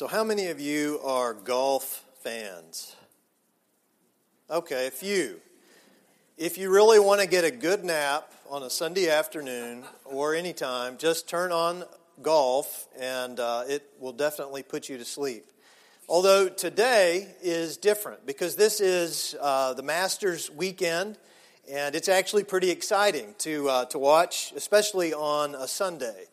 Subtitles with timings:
[0.00, 2.96] So, how many of you are golf fans?
[4.48, 5.42] Okay, a few.
[6.38, 10.96] If you really want to get a good nap on a Sunday afternoon or anytime,
[10.96, 11.84] just turn on
[12.22, 15.44] golf and uh, it will definitely put you to sleep.
[16.08, 21.18] Although today is different because this is uh, the Masters weekend
[21.70, 26.24] and it's actually pretty exciting to, uh, to watch, especially on a Sunday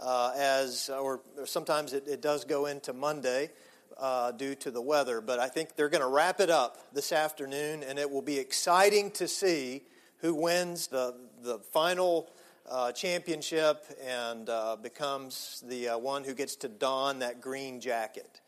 [0.00, 3.50] uh, as, or, or sometimes it, it, does go into Monday
[3.98, 5.20] uh, due to the weather.
[5.20, 8.38] But I think they're going to wrap it up this afternoon, and it will be
[8.38, 9.82] exciting to see
[10.18, 12.30] who wins the, the final
[12.70, 18.40] uh, championship and uh, becomes the uh, one who gets to don that green jacket.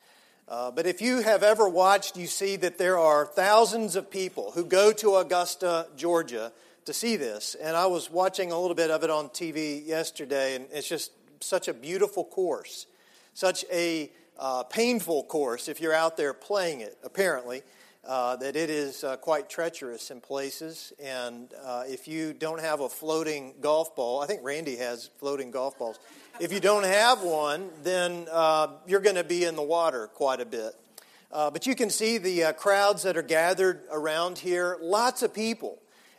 [0.49, 4.53] Uh, but if you have ever watched, you see that there are thousands of people
[4.53, 6.53] who go to Augusta, Georgia
[6.85, 7.57] to see this.
[7.57, 11.11] And I was watching a little bit of it on TV yesterday, and it's just
[11.41, 12.87] such a beautiful course,
[13.35, 17.63] such a uh, painful course if you're out there playing it, apparently,
[18.07, 20.93] uh, that it is uh, quite treacherous in places.
[21.03, 25.51] And uh, if you don't have a floating golf ball, I think Randy has floating
[25.51, 25.99] golf balls.
[26.39, 30.41] If you don't have one, then uh, you're going to be in the water quite
[30.41, 30.73] a bit.
[31.33, 35.79] Uh, but you can see the crowds that are gathered around here, lots of people.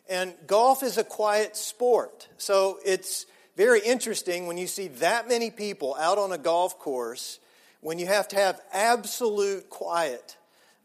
[0.09, 2.27] And golf is a quiet sport.
[2.38, 3.25] So it's
[3.58, 7.39] very interesting when you see that many people out on a golf course
[7.81, 10.38] when you have to have absolute quiet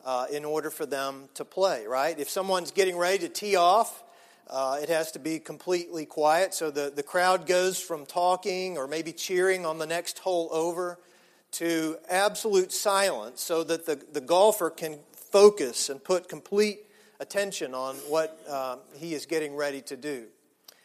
[0.06, 2.18] uh, in order for them to play, right?
[2.18, 4.02] If someone's getting ready to tee off,
[4.48, 6.54] uh, it has to be completely quiet.
[6.54, 10.98] So the, the crowd goes from talking or maybe cheering on the next hole over
[11.52, 16.80] to absolute silence so that the, the golfer can focus and put complete
[17.20, 20.24] attention on what uh, he is getting ready to do.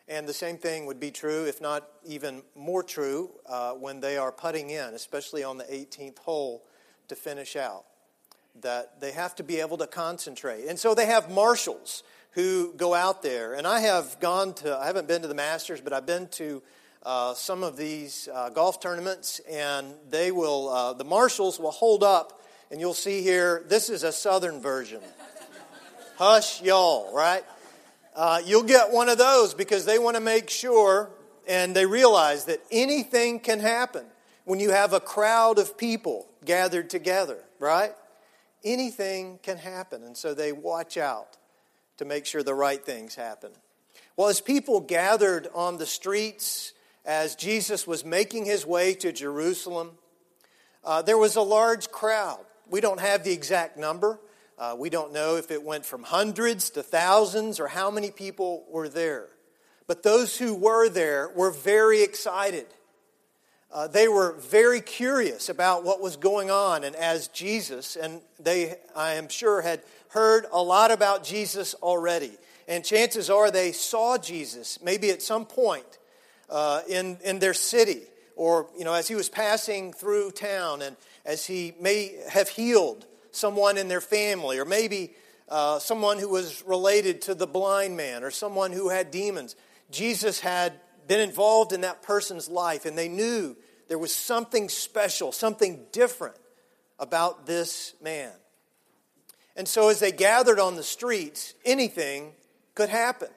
[0.09, 4.17] And the same thing would be true, if not even more true, uh, when they
[4.17, 6.63] are putting in, especially on the 18th hole
[7.09, 7.83] to finish out.
[8.61, 10.65] That they have to be able to concentrate.
[10.65, 13.53] And so they have marshals who go out there.
[13.53, 16.63] And I have gone to, I haven't been to the Masters, but I've been to
[17.03, 22.03] uh, some of these uh, golf tournaments, and they will, uh, the marshals will hold
[22.03, 22.41] up,
[22.71, 25.01] and you'll see here, this is a southern version.
[26.17, 27.43] Hush, y'all, right?
[28.17, 31.11] Uh, you'll get one of those because they want to make sure
[31.47, 34.05] and they realize that anything can happen
[34.43, 37.93] when you have a crowd of people gathered together, right?
[38.63, 40.03] Anything can happen.
[40.03, 41.37] And so they watch out
[41.97, 43.51] to make sure the right things happen.
[44.15, 46.73] Well, as people gathered on the streets
[47.05, 49.91] as Jesus was making his way to Jerusalem,
[50.83, 52.43] uh, there was a large crowd.
[52.67, 54.19] We don't have the exact number,
[54.57, 58.65] uh, we don't know if it went from hundreds to thousands or how many people
[58.69, 59.27] were there.
[59.85, 62.65] But those who were there were very excited.
[63.71, 66.83] Uh, they were very curious about what was going on.
[66.83, 72.31] And as Jesus, and they, I am sure, had heard a lot about Jesus already.
[72.67, 75.99] And chances are they saw Jesus maybe at some point
[76.49, 78.01] uh, in, in their city
[78.35, 80.95] or, you know, as he was passing through town and
[81.25, 85.13] as he may have healed someone in their family, or maybe
[85.49, 89.55] uh, someone who was related to the blind man, or someone who had demons.
[89.91, 90.73] Jesus had
[91.07, 93.55] been involved in that person's life, and they knew
[93.87, 96.35] there was something special, something different
[96.99, 98.31] about this man.
[99.55, 102.33] And so, as they gathered on the streets, anything
[102.75, 103.29] could happen.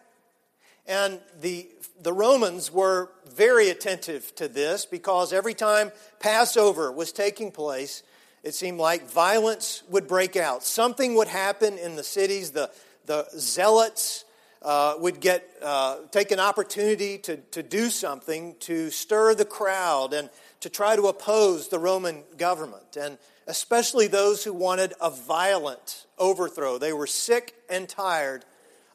[0.86, 1.68] And the,
[2.02, 8.02] the Romans were very attentive to this because every time Passover was taking place,
[8.42, 10.64] it seemed like violence would break out.
[10.64, 12.52] Something would happen in the cities.
[12.52, 12.70] The,
[13.06, 14.24] the zealots
[14.62, 20.12] uh, would get uh, take an opportunity to, to do something to stir the crowd
[20.12, 20.30] and
[20.60, 26.76] to try to oppose the Roman government, and especially those who wanted a violent overthrow.
[26.76, 28.44] They were sick and tired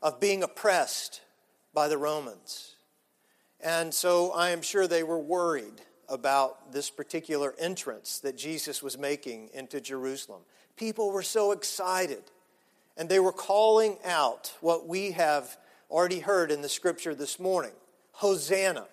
[0.01, 1.21] of being oppressed
[1.73, 2.75] by the Romans.
[3.59, 8.97] And so I am sure they were worried about this particular entrance that Jesus was
[8.97, 10.41] making into Jerusalem.
[10.75, 12.23] People were so excited,
[12.97, 15.57] and they were calling out what we have
[15.89, 17.71] already heard in the scripture this morning
[18.13, 18.85] Hosanna.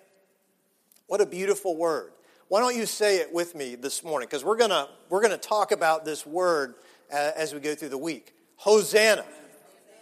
[1.07, 2.11] What a beautiful word.
[2.47, 4.27] Why don't you say it with me this morning?
[4.27, 6.75] Because we're going we're to talk about this word
[7.11, 8.33] uh, as we go through the week.
[8.57, 9.25] Hosanna.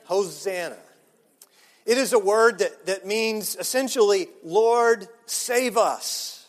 [0.05, 0.77] Hosanna.
[1.85, 6.40] It is a word that, that means essentially, Lord, save us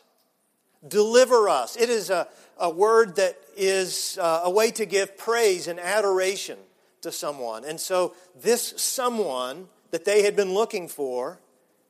[0.87, 1.77] deliver us.
[1.77, 6.59] It is a, a word that is uh, a way to give praise and adoration
[7.03, 7.65] to someone.
[7.65, 11.41] And so, this someone that they had been looking for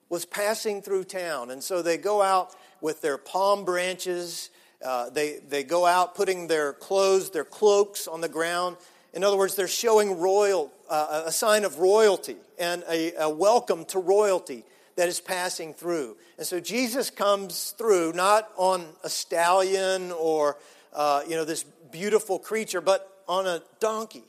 [0.08, 1.50] was passing through town.
[1.50, 4.50] And so, they go out with their palm branches
[4.84, 8.76] uh, they, they go out putting their clothes, their cloaks on the ground.
[9.14, 13.84] In other words, they're showing royal, uh, a sign of royalty and a, a welcome
[13.86, 14.64] to royalty
[14.96, 16.16] that is passing through.
[16.38, 20.58] And so Jesus comes through not on a stallion or
[20.92, 24.24] uh, you know this beautiful creature, but on a donkey.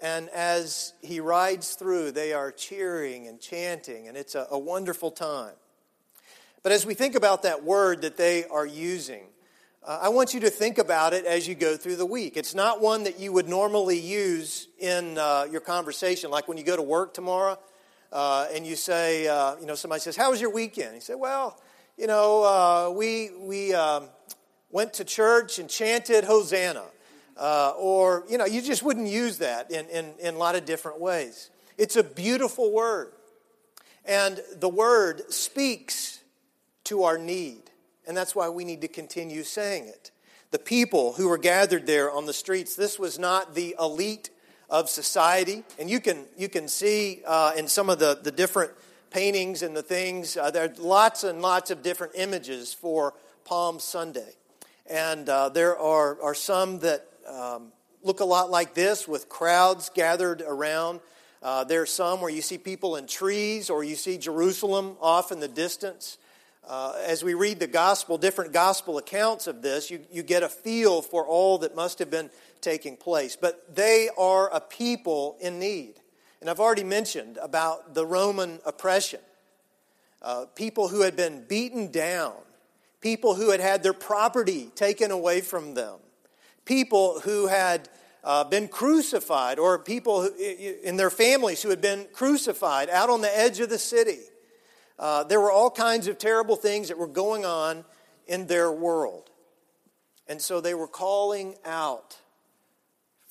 [0.00, 5.10] And as he rides through, they are cheering and chanting, and it's a, a wonderful
[5.10, 5.54] time.
[6.62, 9.24] But as we think about that word that they are using,
[9.86, 12.36] uh, I want you to think about it as you go through the week.
[12.36, 16.64] It's not one that you would normally use in uh, your conversation, like when you
[16.64, 17.58] go to work tomorrow
[18.14, 20.94] uh, and you say, uh, you know, somebody says, How was your weekend?
[20.94, 21.60] You say, Well,
[21.98, 24.04] you know, uh, we, we um,
[24.70, 26.84] went to church and chanted Hosanna.
[27.36, 30.64] Uh, or, you know, you just wouldn't use that in, in, in a lot of
[30.64, 31.50] different ways.
[31.76, 33.12] It's a beautiful word.
[34.04, 36.20] And the word speaks
[36.84, 37.62] to our need.
[38.06, 40.12] And that's why we need to continue saying it.
[40.52, 44.30] The people who were gathered there on the streets, this was not the elite
[44.74, 45.62] of society.
[45.78, 48.72] And you can, you can see uh, in some of the, the different
[49.10, 53.78] paintings and the things, uh, there are lots and lots of different images for Palm
[53.78, 54.32] Sunday.
[54.90, 57.70] And uh, there are, are some that um,
[58.02, 60.98] look a lot like this with crowds gathered around.
[61.40, 65.30] Uh, there are some where you see people in trees or you see Jerusalem off
[65.30, 66.18] in the distance.
[66.66, 70.48] Uh, as we read the gospel, different gospel accounts of this, you, you get a
[70.48, 72.30] feel for all that must have been
[72.64, 73.36] taking place.
[73.36, 76.00] But they are a people in need.
[76.40, 79.20] And I've already mentioned about the Roman oppression.
[80.20, 82.34] Uh, people who had been beaten down,
[83.00, 85.98] people who had had their property taken away from them,
[86.64, 87.88] people who had
[88.24, 90.32] uh, been crucified, or people who,
[90.82, 94.20] in their families who had been crucified out on the edge of the city.
[94.98, 97.84] Uh, there were all kinds of terrible things that were going on
[98.26, 99.28] in their world.
[100.26, 102.18] And so they were calling out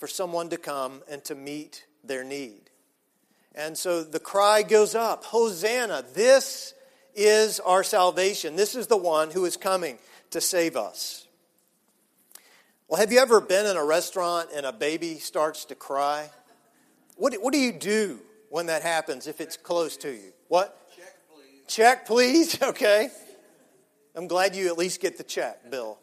[0.03, 2.69] for someone to come and to meet their need.
[3.55, 6.73] And so the cry goes up Hosanna, this
[7.15, 8.57] is our salvation.
[8.57, 9.97] This is the one who is coming
[10.31, 11.25] to save us.
[12.89, 16.29] Well, have you ever been in a restaurant and a baby starts to cry?
[17.15, 18.19] What, what do you do
[18.49, 20.33] when that happens if it's close to you?
[20.49, 20.77] What?
[21.67, 22.61] Check, please.
[22.61, 23.09] Okay.
[24.17, 25.97] I'm glad you at least get the check, Bill.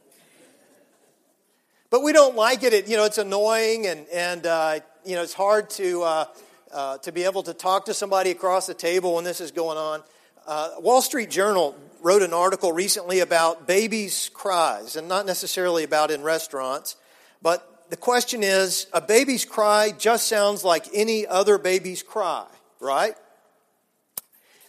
[1.90, 2.72] But we don't like it.
[2.72, 6.24] it you know, it's annoying and, and uh, you know, it's hard to, uh,
[6.72, 9.76] uh, to be able to talk to somebody across the table when this is going
[9.76, 10.02] on.
[10.46, 16.12] Uh, Wall Street Journal wrote an article recently about babies' cries, and not necessarily about
[16.12, 16.96] in restaurants,
[17.42, 22.46] but the question is a baby's cry just sounds like any other baby's cry,
[22.78, 23.14] right?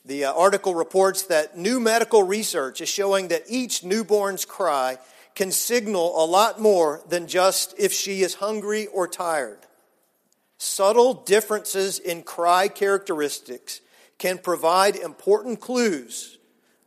[0.06, 4.97] The uh, article reports that new medical research is showing that each newborn's cry
[5.36, 9.60] can signal a lot more than just if she is hungry or tired.
[10.57, 13.81] Subtle differences in cry characteristics
[14.18, 16.38] can provide important clues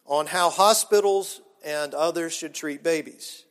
[0.07, 3.45] on how hospitals and others should treat babies.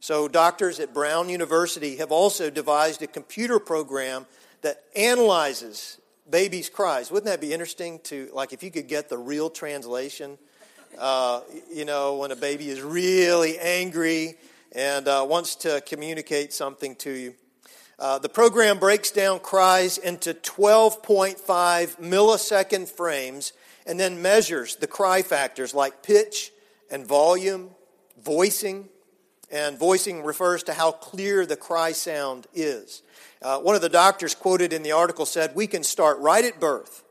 [0.00, 4.26] So, doctors at Brown University have also devised a computer program
[4.60, 5.98] that analyzes
[6.28, 7.10] babies' cries.
[7.10, 10.36] Wouldn't that be interesting to, like, if you could get the real translation?
[10.98, 11.40] Uh,
[11.72, 14.34] you know, when a baby is really angry
[14.72, 17.34] and uh, wants to communicate something to you.
[17.98, 21.36] Uh, the program breaks down cries into 12.5
[22.00, 23.52] millisecond frames
[23.86, 26.50] and then measures the cry factors like pitch
[26.90, 27.70] and volume,
[28.22, 28.88] voicing,
[29.50, 33.02] and voicing refers to how clear the cry sound is.
[33.40, 36.58] Uh, one of the doctors quoted in the article said, We can start right at
[36.58, 37.03] birth.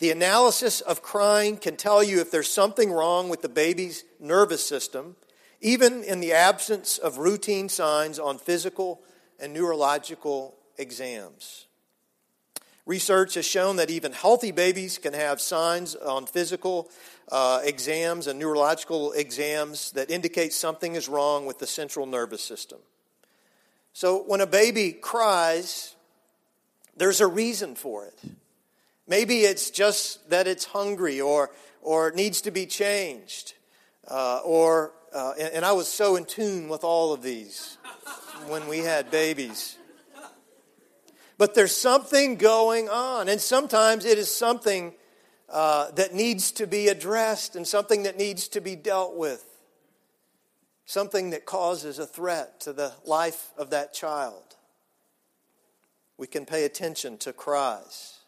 [0.00, 4.66] The analysis of crying can tell you if there's something wrong with the baby's nervous
[4.66, 5.14] system,
[5.60, 9.02] even in the absence of routine signs on physical
[9.38, 11.66] and neurological exams.
[12.86, 16.90] Research has shown that even healthy babies can have signs on physical
[17.30, 22.78] uh, exams and neurological exams that indicate something is wrong with the central nervous system.
[23.92, 25.94] So when a baby cries,
[26.96, 28.18] there's a reason for it.
[29.10, 31.50] Maybe it's just that it's hungry or,
[31.82, 33.52] or needs to be changed.
[34.08, 37.76] Uh, or, uh, and, and I was so in tune with all of these
[38.46, 39.76] when we had babies.
[41.36, 44.94] But there's something going on, and sometimes it is something
[45.48, 49.44] uh, that needs to be addressed and something that needs to be dealt with
[50.90, 54.56] something that causes a threat to the life of that child.
[56.18, 58.19] We can pay attention to cries.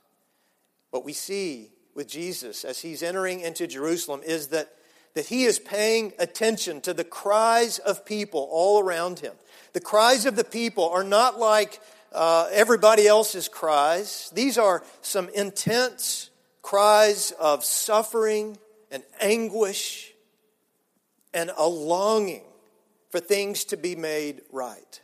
[0.92, 4.72] What we see with Jesus as he's entering into Jerusalem is that
[5.14, 9.34] that he is paying attention to the cries of people all around him.
[9.72, 11.80] The cries of the people are not like
[12.12, 16.30] uh, everybody else's cries, these are some intense
[16.60, 18.58] cries of suffering
[18.90, 20.12] and anguish
[21.32, 22.44] and a longing
[23.10, 25.00] for things to be made right.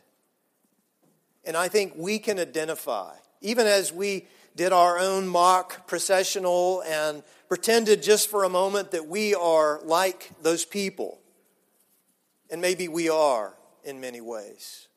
[1.43, 7.23] And I think we can identify, even as we did our own mock processional and
[7.47, 11.19] pretended just for a moment that we are like those people.
[12.51, 13.53] And maybe we are
[13.83, 14.87] in many ways.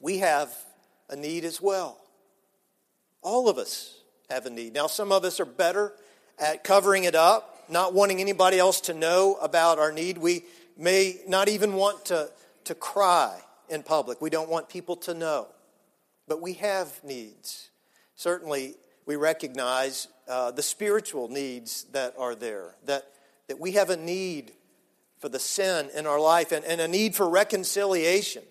[0.00, 0.54] We have
[1.08, 1.98] a need as well.
[3.22, 4.74] All of us have a need.
[4.74, 5.92] Now, some of us are better
[6.38, 10.18] at covering it up, not wanting anybody else to know about our need.
[10.18, 10.44] We
[10.76, 12.30] may not even want to,
[12.64, 14.20] to cry in public.
[14.20, 15.48] We don't want people to know.
[16.26, 17.70] But we have needs.
[18.16, 18.74] Certainly,
[19.06, 23.04] we recognize uh, the spiritual needs that are there, that,
[23.48, 24.52] that we have a need
[25.18, 28.42] for the sin in our life and, and a need for reconciliation.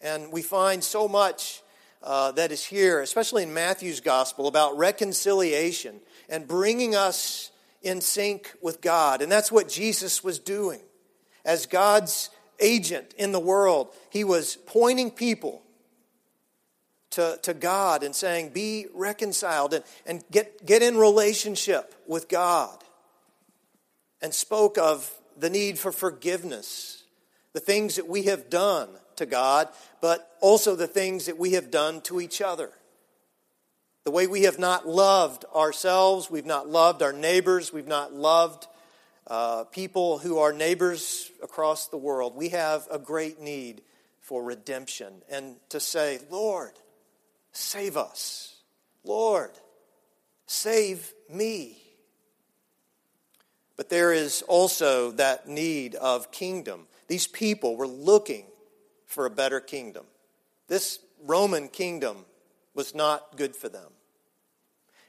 [0.00, 1.62] And we find so much
[2.02, 7.50] uh, that is here, especially in Matthew's gospel, about reconciliation and bringing us
[7.82, 9.22] in sync with God.
[9.22, 10.80] And that's what Jesus was doing.
[11.44, 15.62] As God's agent in the world, he was pointing people
[17.12, 22.76] to, to God and saying, Be reconciled and, and get, get in relationship with God.
[24.20, 27.02] And spoke of the need for forgiveness,
[27.52, 29.68] the things that we have done to God,
[30.00, 32.70] but also the things that we have done to each other.
[34.04, 38.66] The way we have not loved ourselves, we've not loved our neighbors, we've not loved
[39.26, 42.34] uh, people who are neighbors across the world.
[42.34, 43.82] We have a great need
[44.20, 46.72] for redemption and to say, Lord,
[47.52, 48.56] save us.
[49.04, 49.50] Lord,
[50.46, 51.78] save me.
[53.76, 56.86] But there is also that need of kingdom.
[57.08, 58.46] These people were looking
[59.06, 60.06] for a better kingdom.
[60.68, 62.24] This Roman kingdom
[62.74, 63.90] was not good for them.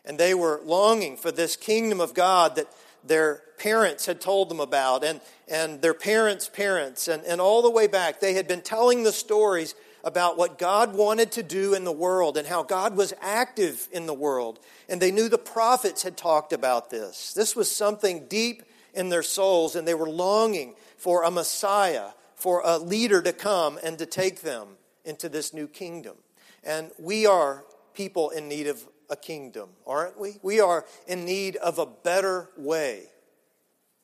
[0.06, 2.68] And they were longing for this kingdom of God that
[3.06, 7.70] their parents had told them about, and, and their parents' parents, and, and all the
[7.70, 8.20] way back.
[8.20, 12.38] They had been telling the stories about what God wanted to do in the world
[12.38, 14.60] and how God was active in the world.
[14.90, 17.34] And they knew the prophets had talked about this.
[17.34, 22.62] This was something deep in their souls, and they were longing for a Messiah, for
[22.64, 24.68] a leader to come and to take them
[25.06, 26.16] into this new kingdom.
[26.64, 30.38] And we are people in need of a kingdom, aren't we?
[30.42, 33.04] We are in need of a better way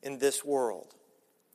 [0.01, 0.95] in this world.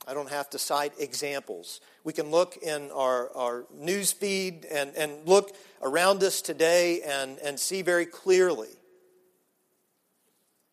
[0.06, 1.80] I don't have to cite examples.
[2.04, 7.38] We can look in our, our news feed and, and look around us today and,
[7.38, 8.68] and see very clearly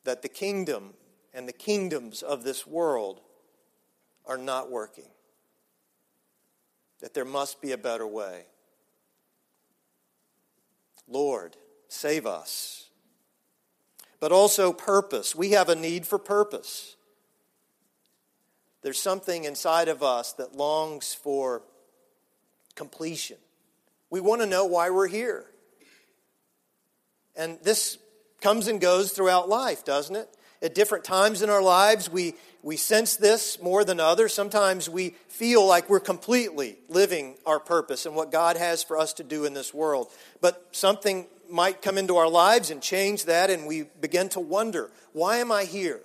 [0.03, 0.93] that the kingdom
[1.33, 3.21] and the kingdoms of this world
[4.25, 5.11] are not working
[7.01, 8.45] that there must be a better way.
[11.07, 11.57] Lord,
[11.89, 12.89] save us.
[14.19, 15.35] But also purpose.
[15.35, 16.95] We have a need for purpose.
[18.81, 21.61] There's something inside of us that longs for
[22.75, 23.38] completion.
[24.09, 25.45] We want to know why we're here.
[27.35, 27.97] And this
[28.41, 30.29] comes and goes throughout life, doesn't it?
[30.61, 34.33] At different times in our lives, we, we sense this more than others.
[34.33, 39.13] Sometimes we feel like we're completely living our purpose and what God has for us
[39.13, 40.11] to do in this world.
[40.39, 44.89] But something might come into our lives and change that, and we begin to wonder
[45.13, 46.01] why am I here?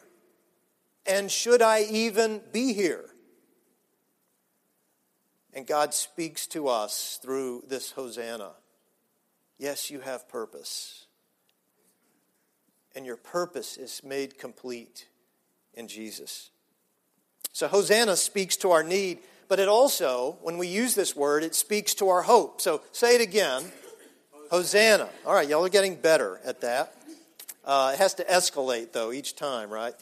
[1.09, 3.05] And should I even be here?
[5.55, 8.53] And God speaks to us through this Hosanna.
[9.59, 11.07] Yes, you have purpose
[12.97, 15.07] and your purpose is made complete
[15.75, 16.51] in Jesus.
[17.53, 21.55] So, Hosanna speaks to our need, but it also, when we use this word, it
[21.55, 22.61] speaks to our hope.
[22.61, 23.71] So, say it again
[24.51, 25.09] Hosanna.
[25.27, 26.95] All right, y'all are getting better at that.
[27.65, 29.95] Uh, it has to escalate, though, each time, right?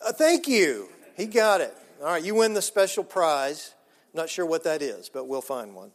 [0.00, 0.88] Uh, thank you.
[1.16, 1.74] He got it.
[2.00, 3.74] All right, you win the special prize.
[4.12, 5.90] I'm not sure what that is, but we'll find one.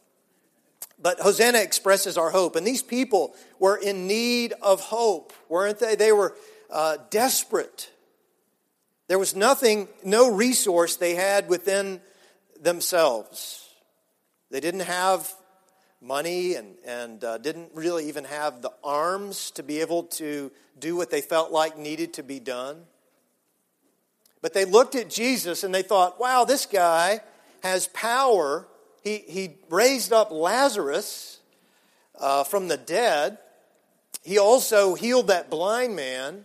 [1.00, 2.56] But Hosanna expresses our hope.
[2.56, 5.94] And these people were in need of hope, weren't they?
[5.94, 6.36] They were
[6.70, 7.90] uh, desperate.
[9.08, 12.00] There was nothing, no resource they had within
[12.60, 13.68] themselves.
[14.50, 15.32] They didn't have
[16.00, 20.96] money and, and uh, didn't really even have the arms to be able to do
[20.96, 22.82] what they felt like needed to be done.
[24.42, 27.20] But they looked at Jesus and they thought, wow, this guy
[27.62, 28.66] has power
[29.02, 31.40] he, he raised up Lazarus
[32.18, 33.38] uh, from the dead.
[34.22, 36.44] He also healed that blind man.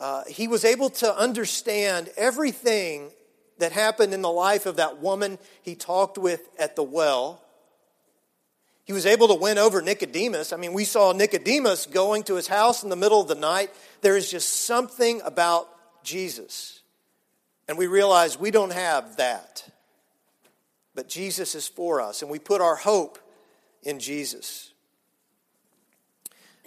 [0.00, 3.10] uh, he was able to understand everything
[3.58, 7.42] that happened in the life of that woman he talked with at the well.
[8.84, 10.52] He was able to win over Nicodemus.
[10.52, 13.70] I mean, we saw Nicodemus going to his house in the middle of the night.
[14.00, 15.68] There is just something about
[16.08, 16.80] Jesus.
[17.68, 19.68] And we realize we don't have that.
[20.94, 23.18] But Jesus is for us, and we put our hope
[23.84, 24.72] in Jesus.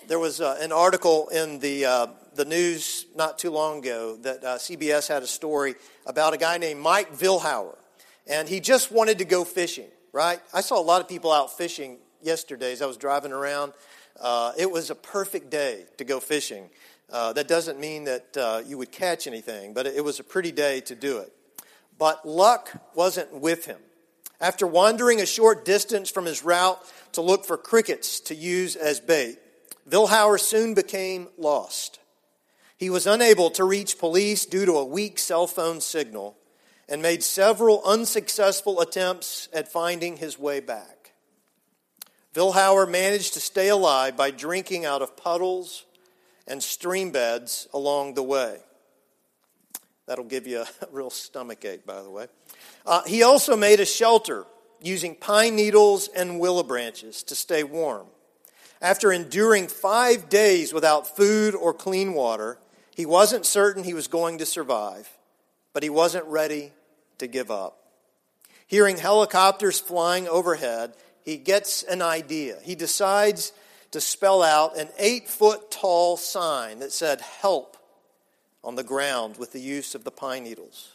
[0.08, 4.44] There was uh, an article in the, uh, the news not too long ago that
[4.44, 7.76] uh, CBS had a story about a guy named Mike Vilhauer.
[8.28, 10.40] And he just wanted to go fishing, right?
[10.54, 13.74] I saw a lot of people out fishing yesterday as I was driving around.
[14.20, 16.70] Uh, it was a perfect day to go fishing.
[17.10, 20.52] Uh, that doesn't mean that uh, you would catch anything, but it was a pretty
[20.52, 21.32] day to do it.
[21.98, 23.80] But luck wasn't with him.
[24.40, 26.80] After wandering a short distance from his route
[27.12, 29.38] to look for crickets to use as bait,
[29.88, 32.00] Vilhauer soon became lost.
[32.78, 36.38] He was unable to reach police due to a weak cell phone signal
[36.90, 41.01] and made several unsuccessful attempts at finding his way back.
[42.34, 45.86] Vilhauer managed to stay alive by drinking out of puddles
[46.48, 48.60] and stream beds along the way.
[50.08, 52.28] That'll give you a real stomach ache, by the way.
[52.86, 54.46] Uh, he also made a shelter
[54.82, 58.08] using pine needles and willow branches to stay warm.
[58.82, 62.58] After enduring five days without food or clean water,
[62.96, 65.10] he wasn't certain he was going to survive,
[65.74, 66.72] but he wasn't ready
[67.20, 67.78] to give up.
[68.66, 72.58] Hearing helicopters flying overhead, he gets an idea.
[72.64, 73.54] He decides
[73.92, 77.78] to spell out an eight foot tall sign that said, Help,
[78.64, 80.92] on the ground with the use of the pine needles.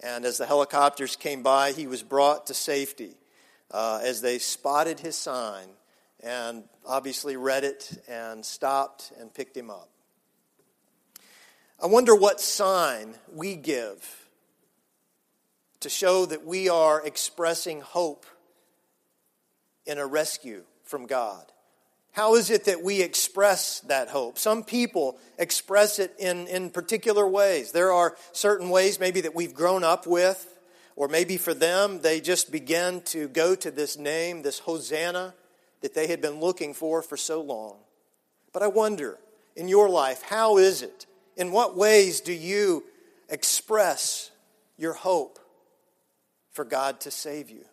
[0.00, 3.16] And as the helicopters came by, he was brought to safety
[3.70, 5.68] uh, as they spotted his sign
[6.22, 9.88] and obviously read it and stopped and picked him up.
[11.80, 14.28] I wonder what sign we give
[15.80, 18.26] to show that we are expressing hope
[19.88, 21.44] in a rescue from God.
[22.12, 24.38] How is it that we express that hope?
[24.38, 27.72] Some people express it in, in particular ways.
[27.72, 30.58] There are certain ways maybe that we've grown up with,
[30.96, 35.34] or maybe for them, they just begin to go to this name, this Hosanna,
[35.80, 37.76] that they had been looking for for so long.
[38.52, 39.18] But I wonder,
[39.54, 41.06] in your life, how is it?
[41.36, 42.82] In what ways do you
[43.28, 44.32] express
[44.76, 45.38] your hope
[46.50, 47.64] for God to save you?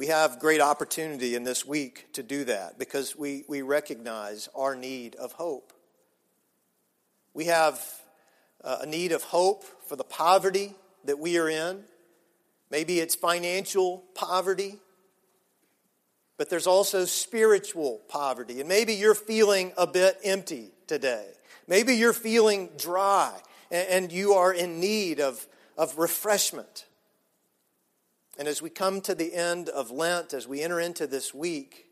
[0.00, 4.74] We have great opportunity in this week to do that because we, we recognize our
[4.74, 5.74] need of hope.
[7.34, 7.84] We have
[8.64, 10.72] uh, a need of hope for the poverty
[11.04, 11.84] that we are in.
[12.70, 14.78] Maybe it's financial poverty,
[16.38, 18.60] but there's also spiritual poverty.
[18.60, 21.26] And maybe you're feeling a bit empty today.
[21.68, 23.38] Maybe you're feeling dry
[23.70, 26.86] and you are in need of, of refreshment.
[28.38, 31.86] And as we come to the end of Lent, as we enter into this week,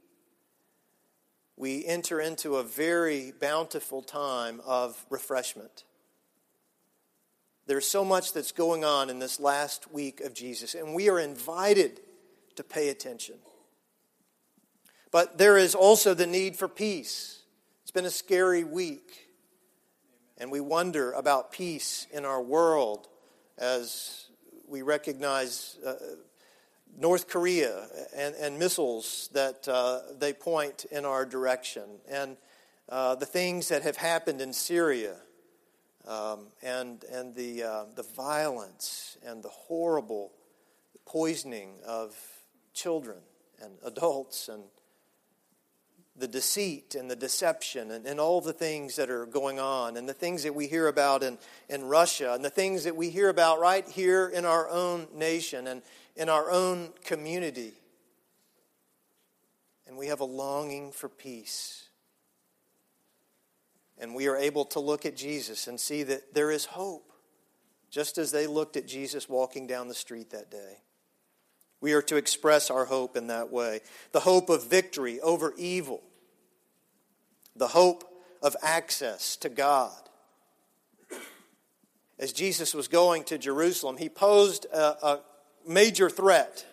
[1.57, 5.85] we enter into a very bountiful time of refreshment.
[7.67, 11.19] There's so much that's going on in this last week of Jesus, and we are
[11.19, 12.01] invited
[12.55, 13.35] to pay attention.
[15.11, 17.43] But there is also the need for peace.
[17.83, 19.29] It's been a scary week,
[20.39, 23.09] and we wonder about peace in our world
[23.59, 24.27] as
[24.67, 25.95] we recognize uh,
[26.99, 32.37] North Korea and, and missiles that uh, they point in our direction, and
[32.89, 35.17] uh, the things that have happened in Syria,
[36.07, 40.33] um, and, and the, uh, the violence and the horrible
[41.07, 42.17] poisoning of
[42.75, 43.19] children
[43.63, 44.65] and adults, and
[46.19, 50.09] the deceit and the deception, and, and all the things that are going on, and
[50.09, 53.29] the things that we hear about in, in Russia, and the things that we hear
[53.29, 55.67] about right here in our own nation.
[55.67, 55.83] And,
[56.19, 57.73] in our own community.
[59.87, 61.85] And we have a longing for peace.
[63.97, 67.13] And we are able to look at Jesus and see that there is hope,
[67.89, 70.79] just as they looked at Jesus walking down the street that day.
[71.81, 76.03] We are to express our hope in that way the hope of victory over evil,
[77.59, 78.05] the hope
[78.43, 79.93] of access to God.
[82.19, 85.21] As Jesus was going to Jerusalem, he posed a, a,
[85.67, 86.65] major threat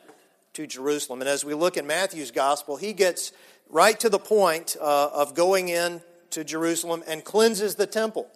[0.54, 1.20] to Jerusalem.
[1.20, 3.34] And as we look in Matthew's gospel, he gets
[3.70, 8.30] right to the point uh, of going in to Jerusalem and cleanses the temple.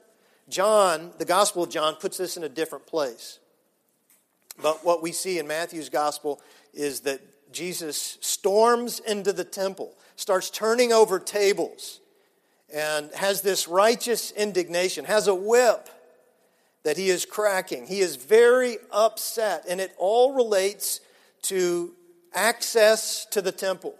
[0.49, 3.39] John, the Gospel of John, puts this in a different place.
[4.61, 6.41] But what we see in Matthew's gospel
[6.73, 12.01] is that Jesus storms into the temple, starts turning over tables,
[12.73, 15.89] and has this righteous indignation, has a whip
[16.83, 17.87] that he is cracking.
[17.87, 21.01] He is very upset, and it all relates
[21.43, 21.93] to
[22.33, 23.95] access to the temple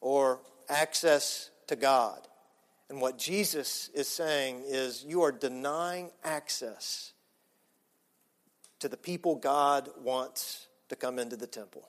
[0.00, 2.20] or access to God.
[2.90, 7.12] And what Jesus is saying is, you are denying access
[8.78, 11.88] to the people God wants to come into the temple.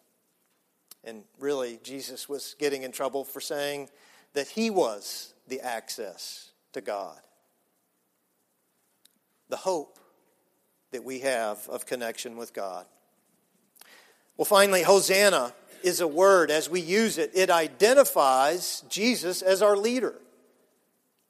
[1.04, 3.90] And really, Jesus was getting in trouble for saying
[4.34, 7.18] that he was the access to God.
[9.50, 10.00] The hope
[10.92, 12.86] that we have of connection with God.
[14.38, 19.78] Well, finally, Hosanna is a word, as we use it, it identifies Jesus as our
[19.78, 20.16] leader.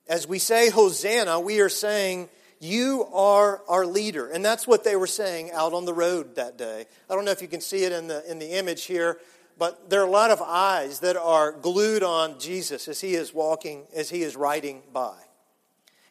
[0.08, 4.30] As we say Hosanna, we are saying, You are our leader.
[4.30, 6.86] And that's what they were saying out on the road that day.
[7.10, 9.20] I don't know if you can see it in the, in the image here,
[9.60, 13.34] but there are a lot of eyes that are glued on Jesus as he is
[13.34, 15.16] walking, as he is riding by.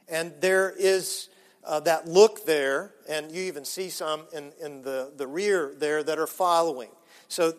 [0.06, 1.30] And there is
[1.64, 6.02] uh, that look there, and you even see some in, in the, the rear there
[6.02, 6.90] that are following.
[7.28, 7.54] So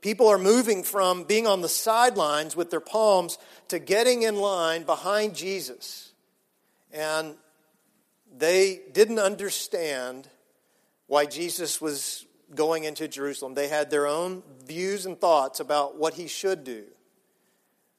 [0.00, 3.36] people are moving from being on the sidelines with their palms
[3.68, 6.12] to getting in line behind Jesus.
[6.92, 7.34] And
[8.36, 10.28] they didn't understand
[11.08, 13.54] why Jesus was going into Jerusalem.
[13.54, 16.84] They had their own views and thoughts about what he should do,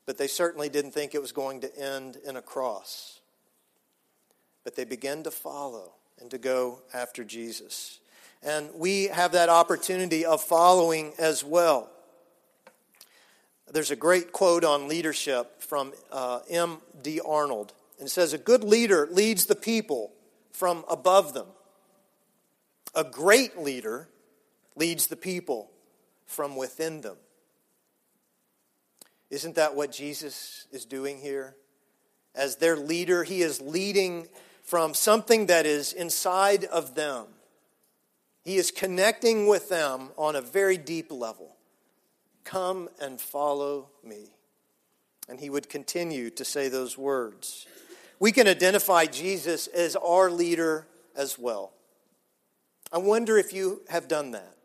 [0.06, 3.20] but they certainly didn't think it was going to end in a cross.
[4.64, 8.00] But they began to follow and to go after Jesus.
[8.42, 11.90] And we have that opportunity of following as well.
[13.72, 17.22] There's a great quote on leadership from uh, M.D.
[17.26, 17.74] Arnold.
[17.98, 20.12] And it says, A good leader leads the people
[20.52, 21.48] from above them.
[22.94, 24.08] A great leader
[24.76, 25.72] leads the people
[26.26, 27.18] from within them.
[29.30, 31.56] Isn't that what Jesus is doing here?
[32.36, 34.28] As their leader, he is leading
[34.64, 37.26] from something that is inside of them.
[38.44, 41.56] He is connecting with them on a very deep level.
[42.44, 44.32] Come and follow me.
[45.30, 47.66] And he would continue to say those words.
[48.20, 51.74] We can identify Jesus as our leader as well.
[52.92, 54.56] I wonder if you have done that.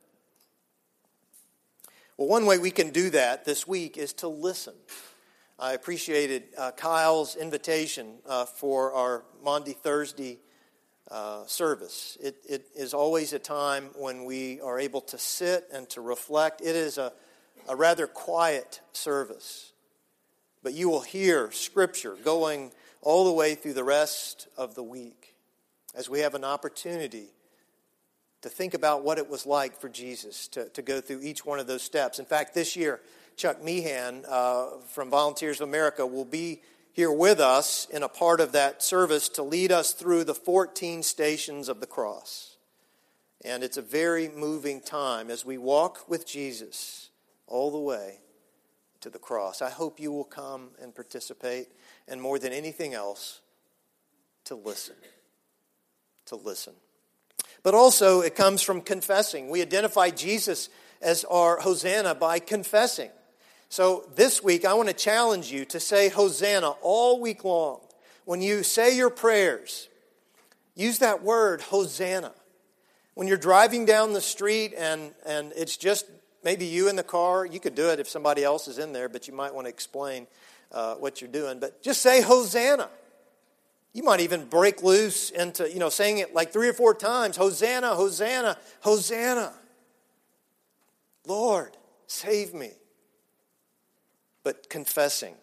[2.18, 4.74] Well, one way we can do that this week is to listen.
[5.56, 10.40] I appreciated uh, Kyle's invitation uh, for our Maundy Thursday
[11.12, 12.18] uh, service.
[12.20, 16.60] It, it is always a time when we are able to sit and to reflect.
[16.60, 17.12] It is a,
[17.68, 19.72] a rather quiet service,
[20.64, 25.36] but you will hear Scripture going all the way through the rest of the week
[25.94, 27.28] as we have an opportunity
[28.42, 31.58] to think about what it was like for Jesus to, to go through each one
[31.58, 32.18] of those steps.
[32.18, 33.00] In fact, this year,
[33.36, 38.40] Chuck Meehan uh, from Volunteers of America will be here with us in a part
[38.40, 42.56] of that service to lead us through the 14 stations of the cross.
[43.44, 47.10] And it's a very moving time as we walk with Jesus
[47.46, 48.18] all the way
[49.00, 49.62] to the cross.
[49.62, 51.68] I hope you will come and participate,
[52.08, 53.40] and more than anything else,
[54.46, 54.96] to listen.
[56.26, 56.74] To listen.
[57.62, 59.50] But also, it comes from confessing.
[59.50, 60.68] We identify Jesus
[61.02, 63.10] as our Hosanna by confessing.
[63.68, 67.80] So this week, I want to challenge you to say Hosanna all week long.
[68.24, 69.88] When you say your prayers,
[70.74, 72.32] use that word, Hosanna.
[73.14, 76.06] When you're driving down the street and, and it's just
[76.44, 79.08] maybe you in the car, you could do it if somebody else is in there,
[79.08, 80.26] but you might want to explain
[80.72, 81.58] uh, what you're doing.
[81.58, 82.88] But just say Hosanna.
[83.92, 87.36] You might even break loose into, you know, saying it like three or four times
[87.36, 89.52] Hosanna, Hosanna, Hosanna.
[91.26, 92.72] Lord, save me.
[94.44, 95.34] But confessing.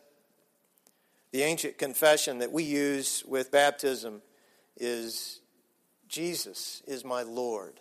[1.32, 4.22] The ancient confession that we use with baptism
[4.78, 5.42] is
[6.08, 7.80] Jesus is my Lord.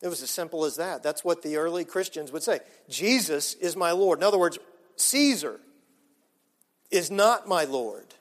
[0.00, 1.02] It was as simple as that.
[1.02, 2.60] That's what the early Christians would say.
[2.88, 4.18] Jesus is my Lord.
[4.18, 4.58] In other words,
[4.96, 5.60] Caesar
[6.90, 8.14] is not my Lord.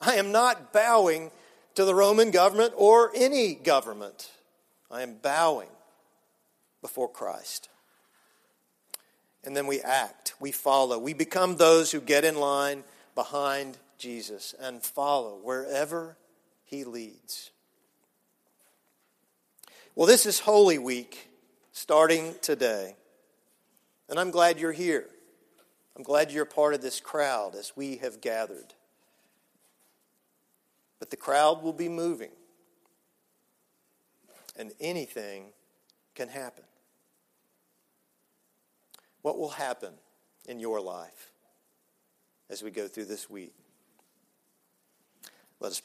[0.00, 1.30] I am not bowing
[1.74, 4.30] to the Roman government or any government.
[4.90, 5.68] I am bowing
[6.80, 7.68] before Christ.
[9.44, 12.84] And then we act, we follow, we become those who get in line
[13.14, 16.16] behind Jesus and follow wherever
[16.64, 17.50] he leads.
[19.94, 21.28] Well, this is Holy Week
[21.72, 22.96] starting today.
[24.08, 25.06] And I'm glad you're here.
[25.96, 28.74] I'm glad you're part of this crowd as we have gathered
[31.08, 32.32] but the crowd will be moving.
[34.56, 35.52] And anything
[36.14, 36.64] can happen.
[39.22, 39.94] What will happen
[40.46, 41.32] in your life?
[42.50, 43.54] as we go through this week.
[45.60, 45.82] Let us